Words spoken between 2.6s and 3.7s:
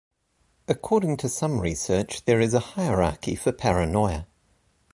hierarchy for